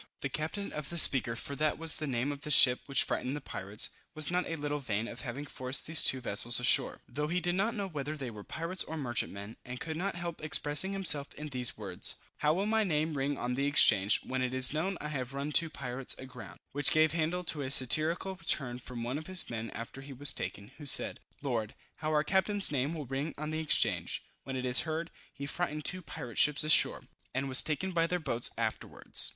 The 0.21 0.29
captain 0.29 0.73
of 0.73 0.89
the 0.89 0.97
Speaker, 0.97 1.35
for 1.35 1.55
that 1.57 1.77
was 1.77 1.97
the 1.97 2.07
name 2.07 2.31
of 2.31 2.41
the 2.41 2.49
ship 2.49 2.79
which 2.87 3.03
frightened 3.03 3.35
the 3.35 3.39
pirates, 3.39 3.91
was 4.15 4.31
not 4.31 4.47
a 4.49 4.55
little 4.55 4.79
vain 4.79 5.07
of 5.07 5.21
having 5.21 5.45
forced 5.45 5.85
these 5.85 6.03
two 6.03 6.19
vessels 6.21 6.59
ashore, 6.59 7.01
though 7.07 7.27
he 7.27 7.39
did 7.39 7.53
not 7.53 7.75
know 7.75 7.85
whether 7.87 8.17
they 8.17 8.31
were 8.31 8.43
pirates 8.43 8.83
or 8.83 8.97
merchantmen, 8.97 9.57
and 9.63 9.79
could 9.79 9.95
not 9.95 10.15
help 10.15 10.41
expressing 10.41 10.91
himself 10.93 11.31
in 11.35 11.49
these 11.49 11.77
words: 11.77 12.15
"How 12.37 12.51
will 12.51 12.65
my 12.65 12.83
name 12.83 13.13
ring 13.15 13.37
on 13.37 13.53
the 13.53 13.67
exchange, 13.67 14.21
when 14.25 14.41
it 14.41 14.55
is 14.55 14.73
known 14.73 14.97
I 14.99 15.09
have 15.09 15.35
run 15.35 15.51
two 15.51 15.69
pirates 15.69 16.15
aground;" 16.17 16.57
which 16.71 16.89
gave 16.89 17.11
handle 17.11 17.43
to 17.43 17.61
a 17.61 17.69
satirical 17.69 18.33
return 18.35 18.79
from 18.79 19.03
one 19.03 19.19
of 19.19 19.27
his 19.27 19.47
men 19.51 19.69
after 19.69 20.01
he 20.01 20.13
was 20.13 20.33
taken, 20.33 20.69
who 20.79 20.85
said, 20.87 21.19
"Lord! 21.43 21.75
how 21.97 22.09
our 22.09 22.23
captain's 22.23 22.71
name 22.71 22.95
will 22.95 23.05
ring 23.05 23.35
on 23.37 23.51
the 23.51 23.59
exchange, 23.59 24.23
when 24.45 24.55
it 24.55 24.65
is 24.65 24.79
heard, 24.79 25.11
he 25.31 25.45
frightened 25.45 25.85
two 25.85 26.01
pirate 26.01 26.39
ships 26.39 26.63
ashore, 26.63 27.03
and 27.35 27.47
was 27.47 27.61
taken 27.61 27.91
by 27.91 28.07
their 28.07 28.17
two 28.17 28.23
boats 28.23 28.49
afterwards." 28.57 29.29